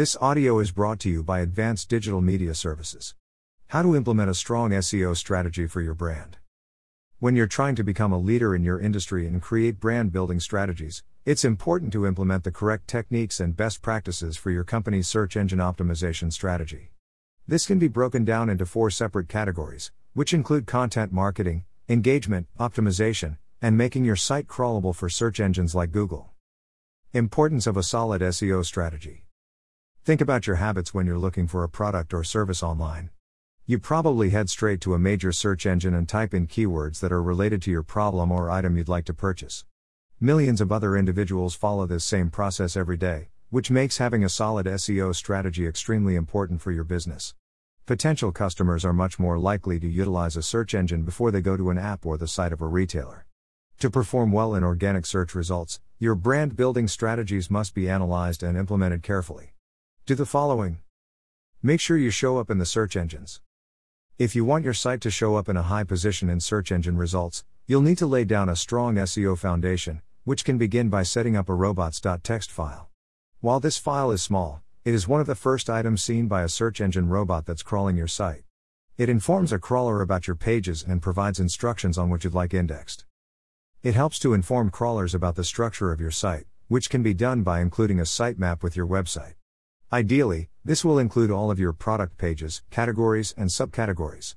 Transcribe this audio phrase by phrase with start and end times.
[0.00, 3.14] This audio is brought to you by Advanced Digital Media Services.
[3.66, 6.38] How to implement a strong SEO strategy for your brand.
[7.18, 11.02] When you're trying to become a leader in your industry and create brand building strategies,
[11.26, 15.58] it's important to implement the correct techniques and best practices for your company's search engine
[15.58, 16.92] optimization strategy.
[17.46, 23.36] This can be broken down into four separate categories, which include content marketing, engagement, optimization,
[23.60, 26.30] and making your site crawlable for search engines like Google.
[27.12, 29.26] Importance of a solid SEO strategy.
[30.02, 33.10] Think about your habits when you're looking for a product or service online.
[33.66, 37.22] You probably head straight to a major search engine and type in keywords that are
[37.22, 39.66] related to your problem or item you'd like to purchase.
[40.18, 44.64] Millions of other individuals follow this same process every day, which makes having a solid
[44.64, 47.34] SEO strategy extremely important for your business.
[47.84, 51.68] Potential customers are much more likely to utilize a search engine before they go to
[51.68, 53.26] an app or the site of a retailer.
[53.80, 58.56] To perform well in organic search results, your brand building strategies must be analyzed and
[58.56, 59.52] implemented carefully.
[60.10, 60.78] Do the following
[61.62, 63.40] Make sure you show up in the search engines.
[64.18, 66.96] If you want your site to show up in a high position in search engine
[66.96, 71.36] results, you'll need to lay down a strong SEO foundation, which can begin by setting
[71.36, 72.90] up a robots.txt file.
[73.38, 76.48] While this file is small, it is one of the first items seen by a
[76.48, 78.42] search engine robot that's crawling your site.
[78.98, 83.04] It informs a crawler about your pages and provides instructions on what you'd like indexed.
[83.84, 87.44] It helps to inform crawlers about the structure of your site, which can be done
[87.44, 89.34] by including a sitemap with your website.
[89.92, 94.36] Ideally, this will include all of your product pages, categories, and subcategories.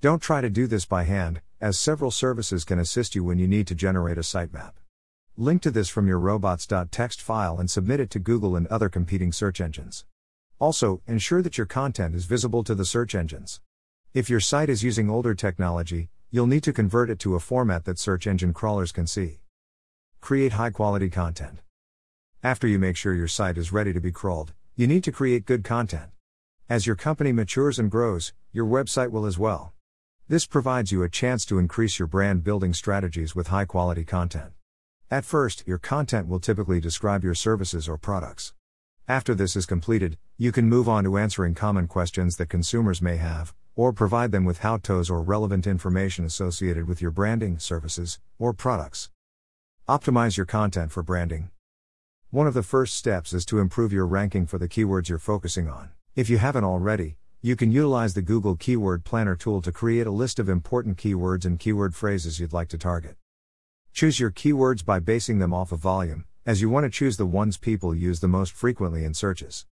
[0.00, 3.48] Don't try to do this by hand, as several services can assist you when you
[3.48, 4.72] need to generate a sitemap.
[5.36, 9.32] Link to this from your robots.txt file and submit it to Google and other competing
[9.32, 10.04] search engines.
[10.58, 13.60] Also, ensure that your content is visible to the search engines.
[14.14, 17.84] If your site is using older technology, You'll need to convert it to a format
[17.84, 19.40] that search engine crawlers can see.
[20.22, 21.58] Create high quality content.
[22.42, 25.44] After you make sure your site is ready to be crawled, you need to create
[25.44, 26.10] good content.
[26.66, 29.74] As your company matures and grows, your website will as well.
[30.28, 34.52] This provides you a chance to increase your brand building strategies with high quality content.
[35.10, 38.54] At first, your content will typically describe your services or products.
[39.06, 43.18] After this is completed, you can move on to answering common questions that consumers may
[43.18, 48.20] have, or provide them with how to's or relevant information associated with your branding, services,
[48.38, 49.10] or products.
[49.86, 51.50] Optimize your content for branding.
[52.32, 55.68] One of the first steps is to improve your ranking for the keywords you're focusing
[55.68, 55.90] on.
[56.16, 60.10] If you haven't already, you can utilize the Google Keyword Planner tool to create a
[60.10, 63.16] list of important keywords and keyword phrases you'd like to target.
[63.92, 67.26] Choose your keywords by basing them off of volume, as you want to choose the
[67.26, 69.66] ones people use the most frequently in searches.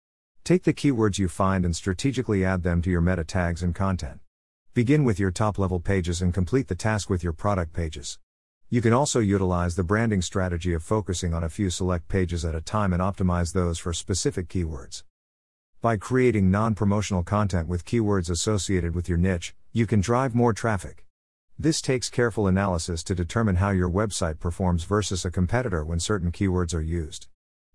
[0.43, 4.19] Take the keywords you find and strategically add them to your meta tags and content.
[4.73, 8.19] Begin with your top level pages and complete the task with your product pages.
[8.71, 12.53] You can also utilize the branding strategy of focusing on a few select pages at
[12.53, 15.01] a time and optimize those for specific keywords.
[15.81, 20.53] By creating non promotional content with keywords associated with your niche, you can drive more
[20.53, 21.07] traffic.
[21.57, 26.31] This takes careful analysis to determine how your website performs versus a competitor when certain
[26.31, 27.27] keywords are used.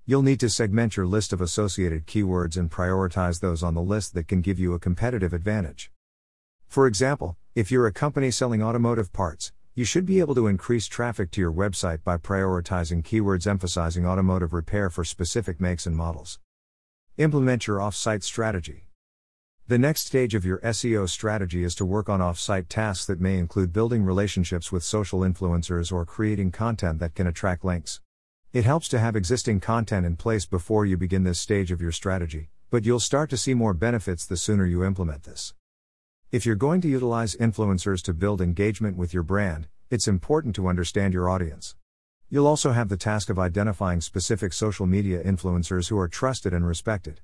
[0.06, 4.14] You'll need to segment your list of associated keywords and prioritize those on the list
[4.14, 5.90] that can give you a competitive advantage.
[6.68, 10.86] For example, if you're a company selling automotive parts, you should be able to increase
[10.86, 16.38] traffic to your website by prioritizing keywords emphasizing automotive repair for specific makes and models.
[17.16, 18.86] Implement your off site strategy.
[19.66, 23.20] The next stage of your SEO strategy is to work on off site tasks that
[23.20, 28.00] may include building relationships with social influencers or creating content that can attract links.
[28.52, 31.90] It helps to have existing content in place before you begin this stage of your
[31.90, 35.52] strategy, but you'll start to see more benefits the sooner you implement this.
[36.34, 40.66] If you're going to utilize influencers to build engagement with your brand, it's important to
[40.66, 41.76] understand your audience.
[42.28, 46.66] You'll also have the task of identifying specific social media influencers who are trusted and
[46.66, 47.20] respected.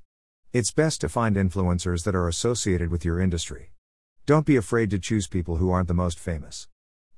[0.53, 3.73] It's best to find influencers that are associated with your industry.
[4.27, 6.69] Don't be afraid to choose people who aren't the most famous.